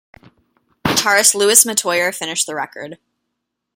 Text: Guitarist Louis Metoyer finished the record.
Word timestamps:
Guitarist 0.83 1.35
Louis 1.35 1.63
Metoyer 1.63 2.11
finished 2.11 2.47
the 2.47 2.55
record. 2.55 2.97